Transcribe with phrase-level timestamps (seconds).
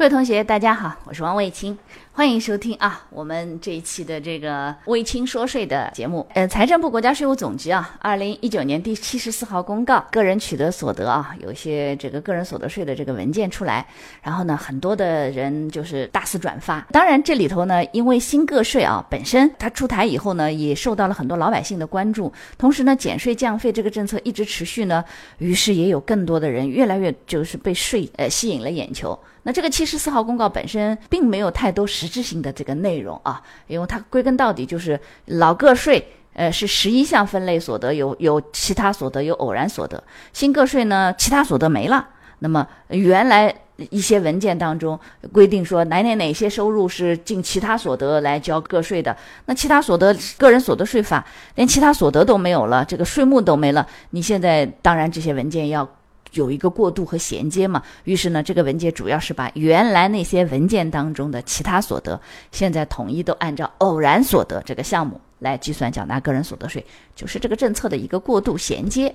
[0.00, 1.76] 各位同学，大家好，我是王卫青，
[2.10, 6.26] 欢迎收听啊，我们这一期的这个卫青说税的节目。
[6.32, 13.86] 呃，财政部国家税务总局啊，二零一九年第七十四号公告，个人取得所得啊，有些这个个人所得税的这个文件出来，
[14.22, 16.80] 然后呢，很多的人就是大肆转发。
[16.90, 25.04] 当然，这里头呢，因为新个税啊本身它出台以后呢，也受到了很多老百姓的关注，同时呢，减税降费这个政策一直持续呢，
[25.36, 29.18] 于是也有更多的人越来越就是被税呃吸引了眼球。
[29.42, 40.00] 那这个其实十四号公告本身并没有太多实质性的这个内容啊，因为它归根到底就是老个税，呃是十一项分类所得，有有其他所得，有偶然所得。
[40.32, 42.08] 新个税呢，其他所得没了。
[42.38, 43.52] 那么原来
[43.90, 44.98] 一些文件当中
[45.32, 49.16] 规定说哪哪哪些收入是进其他所得来交个税的，
[49.46, 53.84] 那其他所得个人所得税法连其他所得都没有了，这个税目都没了。
[54.10, 55.88] 你现在当然这些文件要。
[56.32, 62.20] 有一个过渡和衔接嘛，于是呢，这个文件主要是把原来那些文件当中的其他所得，
[62.52, 69.14] 现在统一都按照偶然所得这个项目来计算缴纳个人所得税，就是这个政策的一个过渡衔接。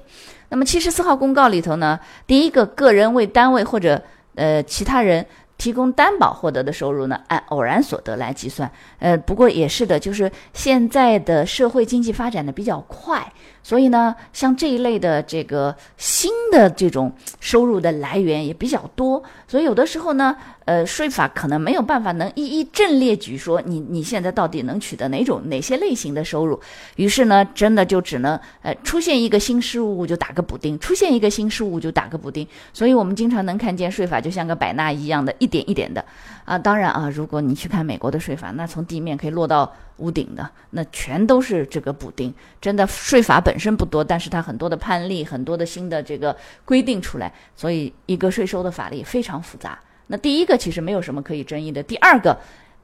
[0.50, 4.02] 那么七十四号公告里头呢，第一个个人为单位或者
[4.36, 5.25] 呃其他人。
[5.58, 8.70] 提供担保获得的收入呢，按偶然所得来计算。
[9.00, 13.31] 呃，不过也是的，就是现在的社会经济发展的比较快，
[13.66, 20.38] 所以呢，像这一类的这个新的这种收入的来源也比较多，所以有的时候呢。
[20.66, 26.60] 呃，税法可能没有办法能一一正列举说你你现在到底能取得哪种哪些类型的收入，
[26.96, 36.04] 于是呢，真的就只能呃出现一个新事物就打个补丁，出现一个新事物就打个补丁，所以我们经常能看见税法就像个百纳一样的一点一点的
[36.46, 36.58] 啊。
[36.58, 42.34] 当然啊，如果你去看美国的税法，那从地面可以落到屋顶的，那全都是这个补丁。
[42.62, 49.78] 真的税法本身不多，但是它很多的判例，很多的新的这个规定出来，所以一个税收的法律非常复杂。
[50.08, 51.82] 那第一个其实没有什么可以争议的。
[51.82, 52.38] 第二个，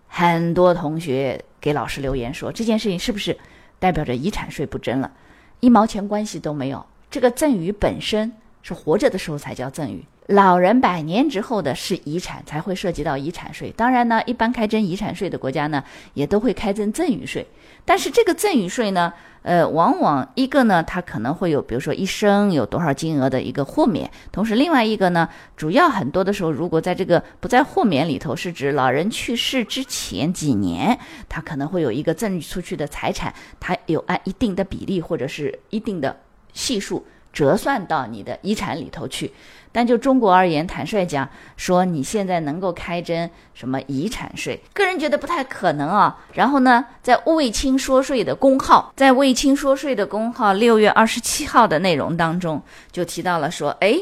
[0.07, 3.37] 很多同学给老师留言说这件事情是不是
[3.79, 5.11] 代表着遗产税不征了？
[5.59, 6.83] 一毛钱关系都没有。
[7.11, 13.73] 这个赠与本身是活着的时候才叫赠与，老人百年之后的是遗产才会涉及到遗产税。
[13.75, 15.83] 当然呢，一般开征遗产税的国家呢，
[16.13, 17.45] 也都会开征赠与税。
[17.83, 19.11] 但是这个赠与税呢？
[19.43, 30.95] 呃，往往一个呢，它可能会有，比如说一生有多少金额的一个豁免，同时另外一个呢，主要很多的时候，如果在这个不在豁免里头，是指老人去世之前几年，
[31.27, 36.15] 他可能会有一个赠与出去的财产，它有按一定的比例或者是一定的
[36.53, 37.03] 系数。
[37.31, 39.31] 折算到你的遗产里头去，
[39.71, 46.17] 但就中国而言，坦率讲，说你现在能够开征什么遗产税，个人觉得不太可能啊。
[46.33, 53.97] 然后呢，在卫青说税的公号，在卫青说税的公号六月二十七号的内容当中，就提到了说，哎。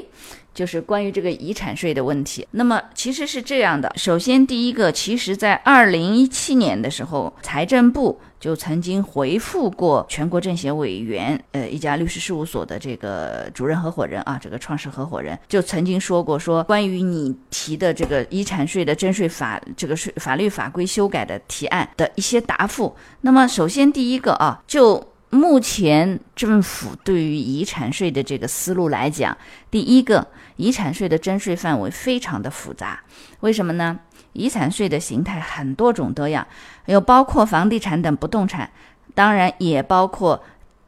[0.60, 2.46] 就是关于这个遗产税的问题。
[2.52, 22.94] 那么其实是这样的，首先第一个，其实在二零一七年的时候，财政部就曾经回复过全国政协委员，呃，一家律师事务所的这个主任合伙人啊，这个创始合伙人就曾经说过，说关于你提的这个遗产税的征税法这个税法律法规修改的提案的一些答复。
[23.22, 25.02] 那么首先第一个啊，就。
[25.32, 29.38] 目前政府对于遗产税的这个思路来讲，
[29.70, 33.02] 第一个，遗产税的征税范围非常的复杂。
[33.42, 34.00] 为什么呢？
[34.34, 36.46] 遗产税的形态很多种多样，
[36.86, 38.70] 有包括房地产等不动产，
[39.14, 40.44] 当然也包括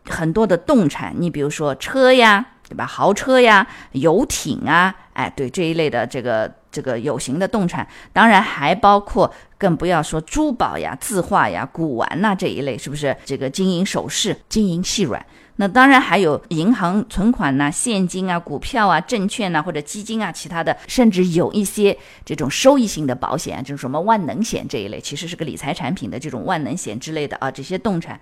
[0.05, 1.13] 很多的动产。
[1.17, 2.85] 你比如说车呀，对吧？
[2.85, 6.51] 豪车呀，游艇啊，哎，对这一类的这个。
[6.71, 13.13] 这个有形的动产，当然还包括，更不要说珠宝呀、字画呀、古玩呐这一类，是不是？
[13.25, 15.25] 这个金银首饰、金银细软，
[15.57, 28.17] 那当然还有银行存款呐、现金啊、股票啊、证券呐或者基金啊，其他的，甚至有一些这种收益性的保险，就是什么万能险这一类，其实是个理财产品的这种万能险之类的啊，这些动产。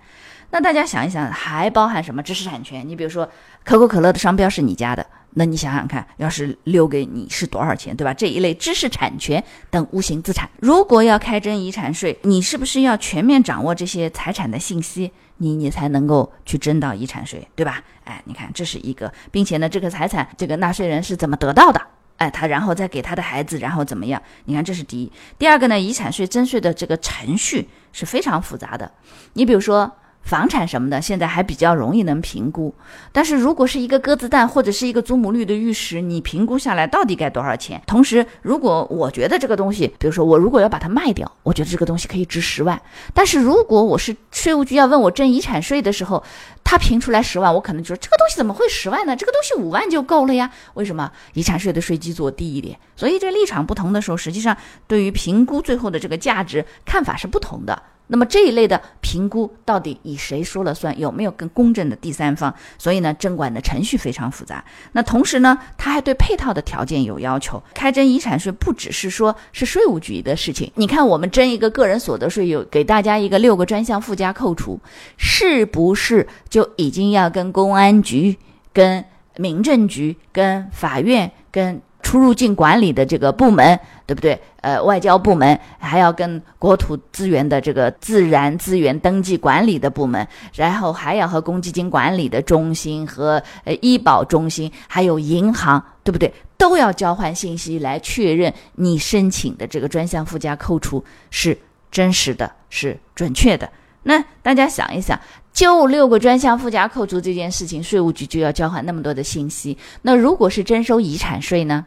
[0.50, 2.84] 那大家想一想，还包含什么知识产权？
[2.84, 3.30] 你比如说，
[3.62, 5.06] 可口可乐的商标是你家的。
[5.34, 8.12] 那你想想看，要是留给你是多少钱，对吧？
[8.12, 17.82] 这一类知识产权等无形资产，如果要开征遗产税，你是不是要全面掌握这些财产的信息，你你才能够去征到遗产税，对吧？
[18.04, 21.80] 哎，你看这是一个，并且呢，这个财产这个纳税人是怎么得到的？
[22.16, 24.20] 哎，他然后再给他的孩子，然后怎么样？
[24.46, 25.12] 你看这是第一。
[25.38, 28.90] 第二个呢，遗产税征税的这个程序是非常复杂的。
[29.34, 29.90] 你比如说。
[30.22, 32.72] 房产什么的，现在还比较容易能评估。
[33.10, 37.82] 但是如果是一个鸽子蛋或者是一个祖母绿的玉石，你评估下来到底该多少钱？
[37.86, 42.80] 同时，如果我觉得这个东西，比如说我如果要把它卖掉，我觉得这个东西可以值十万。
[43.12, 46.22] 但是如果我是税务局要问我征遗产税的时候，
[46.62, 49.16] 他评出来十万，我可能就说这个东西怎么会十万呢？
[49.16, 50.50] 这个东西五万就够了呀？
[50.74, 52.78] 为什么遗产税的税基做低一点？
[52.94, 54.56] 所以这立场不同的时候，实际上
[54.86, 57.82] 对于评估最后的这个价值看法是不同的。
[58.10, 60.98] 那么这一类的评估到底以谁说了算？
[60.98, 62.52] 有没有更公正的第三方？
[62.76, 64.64] 所以呢，征管的程序非常复杂。
[64.90, 67.62] 那同时呢，它还对配套的条件有要求。
[67.72, 70.70] 开征遗产税不只是说是税务局的事情。
[70.74, 74.78] 你看，我们征一个个人所得税，有给大家一个六个专项附加扣除，
[75.16, 78.36] 是不是就已经要跟公安局、
[78.72, 79.04] 跟
[79.36, 81.80] 民政局、跟法院、跟？
[82.10, 84.36] 出入境管理的这个部门，对不对？
[84.62, 96.34] 呃，外交部门还要跟国土资源的这个自然资源登记管理的部门，然后还要和公积金管理的中心和呃医保中心，还有银行，对不对？
[96.56, 101.56] 都要交换信息来确认你申请的这个专项附加扣除是
[101.92, 103.70] 真实的，是准确的。
[104.02, 105.16] 那大家想一想。
[105.52, 109.76] 就六个专项附加扣除这件事情，税务局就要交换那么多的信息。
[110.02, 111.84] 那如果是征收遗产税呢？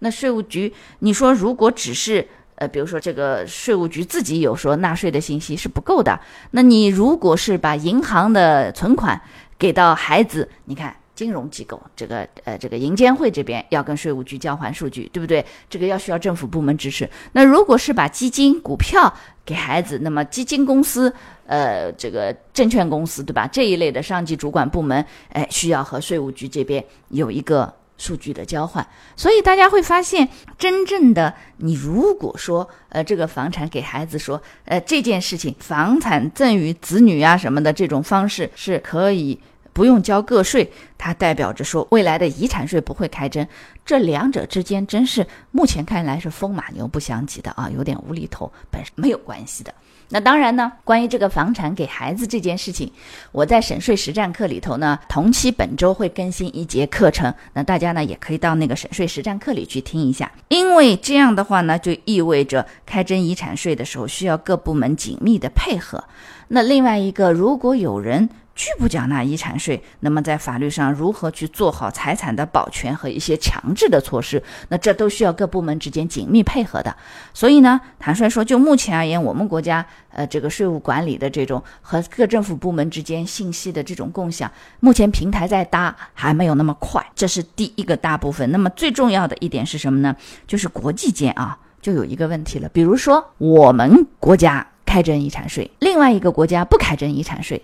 [0.00, 2.26] 那税务局，你说如果只是
[2.56, 6.20] 呃，比如说这个税务局自己有说纳税的信息是不够的。
[6.50, 9.20] 那你如果是把银行的存款
[9.58, 10.94] 给到孩子，你看。
[11.12, 15.44] 金融机构，这个呃，这个银监会这边要跟税务局交换数据，对不对？
[15.68, 17.06] 这个要需要政府部门支持。
[17.32, 19.12] 那如果是把基金、股票
[19.44, 21.14] 给孩子，那么基金公司、
[21.44, 23.46] 呃，这个证券公司，对吧？
[23.46, 27.70] 这一类的上级主管部门，哎，需要和税务局这边有一个
[28.00, 28.84] 数据的交换。
[29.14, 39.38] 所以大家会发现，真正的你如果说，呃，这个房产给孩子说，呃，这件事情，房产赠与子女啊什么的这种方式是可以。
[39.80, 43.48] 不用交个税，它代表着说未来的遗产税不会开征，
[43.82, 49.72] 这两者之间真是目前看来是风马牛不相及的啊，有点无厘头，本没有关系的。
[50.10, 52.92] 那当然呢，关于这个房产给孩子这件事情，
[53.32, 66.04] 我在省税实战课里头呢，同期本周会更新一节课程，那大家呢也可以到那个省税实战课里去听一下，因为这样的话呢，就意味着开征遗产税的时候需要各部门紧密的配合。
[66.48, 68.28] 那另外一个，如果有人
[68.60, 74.42] 拒不缴纳遗产税，那么在法律上如何去做好财产的保全和一些强制的措施？
[74.68, 76.94] 那这都需要各部门之间紧密配合的。
[77.32, 87.02] 所以呢，坦率说，就目前而言，我们国家呃这个税务管理的这种和各政府部门之间信息的这种共享，目前平台在搭，还没有那么快。
[87.14, 88.52] 这是第一个大部分。
[88.52, 90.14] 那么最重要的一点是什么呢？
[90.46, 92.68] 就是国际间啊，就有一个问题了。
[92.68, 97.62] 比如说我们国家开征遗产税，另外一个国家不开征遗产税。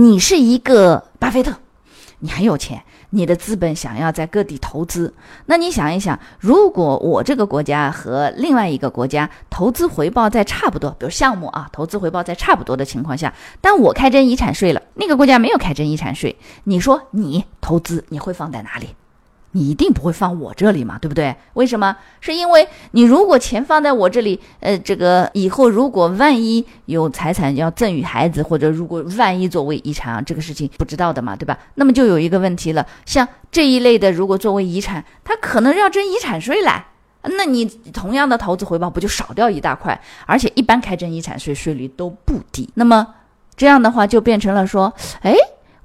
[0.00, 1.54] 你是一个巴菲特，
[2.20, 5.12] 你很有钱，你的资本想要在各地投资。
[5.44, 18.88] 那你想一想，如果我这个国家和另外一个国家投资回报在差不多，比如项目啊，投资回报在差不多的情况下，但我开征遗产税了，那个国家没有开征遗产税，你说你投资你会放在哪里？
[19.52, 21.34] 你一定不会放我这里嘛，对不对？
[21.54, 21.96] 为什么？
[22.20, 31.58] 是因为你如果钱放在我这里，呃，这个以后如果万一有财产要赠与孩子，或者如果万一作为遗产啊，这个事情不知道的嘛，对吧？
[31.74, 36.86] 那么就有一个问题了，像这一类的，如果作为遗产，它可能要征遗产税来，
[37.22, 40.00] 那你同样的投资回报不就少掉一大块？
[40.26, 43.04] 而且一般开征遗产税税率都不低，那么
[43.56, 44.92] 这样的话就变成了说，
[45.22, 45.34] 哎，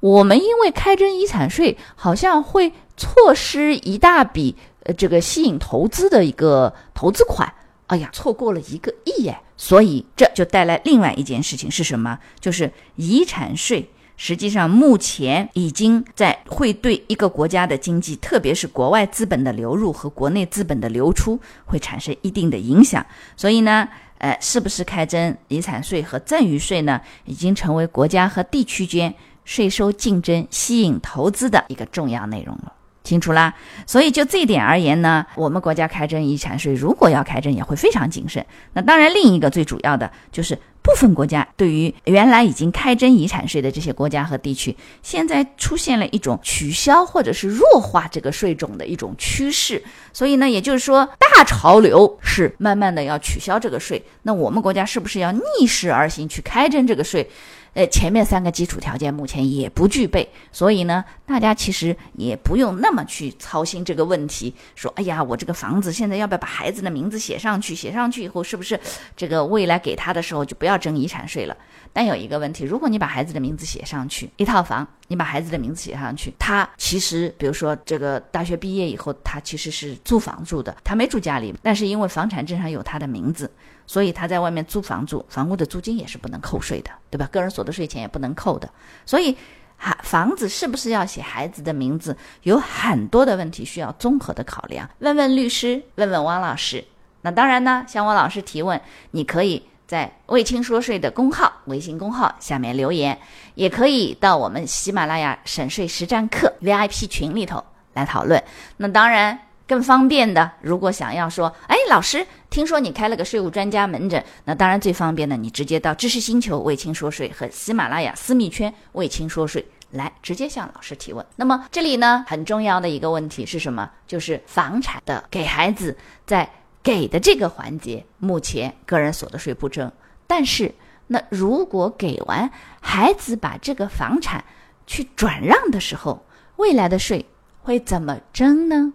[0.02, 2.72] 我们因为开征遗产税，好像会。
[2.98, 7.52] 错失一大笔呃，这个吸引投资的一个投资款，
[7.88, 9.38] 哎呀，错过了一个亿耶！
[9.58, 12.20] 所以这就带来另外一件事情是什么？
[12.40, 23.06] 就是遗产税实际上目前已经在会对一个国家的经济，特别是国外资本的流入和国内资本的流出，会产生一定的影响。
[23.36, 23.88] 所以呢，
[24.20, 27.02] 呃，是不是开征遗产税和赠与税呢？
[27.26, 32.74] 已经成为国家和地区间税收竞争、吸引投资的一个重要内容了。
[33.06, 33.54] 清楚啦，
[33.86, 38.46] 所以就这一点而言呢，我们国家开征遗产税，如果要开征，也会非常谨慎。
[38.74, 49.84] 那当然，另一个最主要的就是部分国家对于原来已经开征遗产税的这些国家和地区，现在出现了一种取消或者是弱化这个税种的一种趋势。
[50.14, 54.02] 所以呢，也就是说，大潮流是慢慢的要取消这个税。
[54.22, 57.28] 那我们国家是不是要逆势而行，去开征这个税？
[57.74, 64.54] 呃，前面三个基础条件目前也不具备，所以呢，大家其实也不用那么去操心这个问题。
[64.76, 67.76] 说，哎呀，我这个房子现在要不要把孩子的名字写上去？
[67.76, 68.80] 写上去以后，是不是
[69.18, 71.56] 这个未来给他的时候就不要要征遗产税了？
[71.94, 83.50] 但有一个问题，如果你把孩子的名字写上去，一套房，你把孩子的名字写上去，他其实，比如说这个大学毕业以后，他其实是租房住的，他没住家里，但是因为房产证上有他的名字。
[83.88, 87.30] 所以他在外面租房住，房屋的租金也是不能扣税的，对吧？
[87.32, 88.68] 个人所得税钱也不能扣的。
[89.06, 89.38] 所以，
[89.78, 94.90] 孩房子是不是要写孩子的名字，有很多的问题需要综合的考量。
[95.00, 96.84] 问问律师，问问汪老师。
[97.22, 103.18] 那当然呢，向汪老师提问，你可以在“魏青说税”的公号微信公号下面留言，
[103.56, 107.64] 也可以到我们喜马拉雅省税实战课 VIP 群里头
[107.94, 108.44] 来讨论。
[108.78, 109.40] 那当然。
[109.68, 121.26] 更方便的，如果想要说，哎，老师，听说你开了个税务专家门诊，那当然最方便的，你直接到知识星球为清说税和喜马拉雅私密圈为清说税来直接向老师提问。
[121.36, 123.90] 那么这里呢，很重要的一个问题是什么？
[124.06, 126.48] 就是房产的给孩子在
[126.86, 129.92] 给的这个环节，目前个人所得税不征，
[130.28, 130.72] 但是
[131.08, 134.46] 那如果给完孩子把这个房产
[134.86, 136.24] 去转让的时候，
[136.58, 137.26] 未来的税
[137.64, 138.94] 会怎么征呢？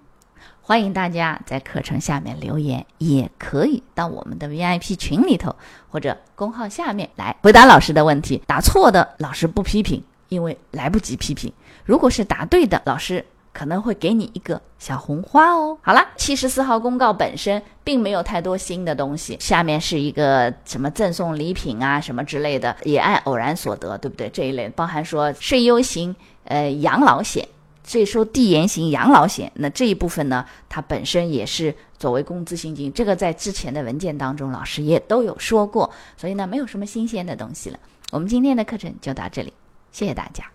[0.63, 5.57] 欢迎大家在课程下面留言，也可以到我们的 VIP 群里头
[5.89, 8.41] 或者公号下面来回答老师的问题。
[8.47, 11.53] 答错的老师不批评，因为来不及批评。
[11.85, 15.79] 如果是答对的，老师可能会给你一个小红花哦。
[15.83, 24.29] 好了，七十四号公告本身并没有太多新的东西，下面是一个什么赠送礼品啊什么之类的，也按偶然所得，对不对？
[24.29, 26.15] 这一类包含说税优型
[26.45, 27.47] 呃养老险。
[27.83, 37.79] 税收递延型养老险，那这一部分呢，它本身也是作为工资薪金，这个在之前的文件当中，老师也都有说过，所以呢，没有什么新鲜的东西了。
[38.13, 39.53] 我们今天的课程就到这里，
[39.91, 40.51] 谢谢大家。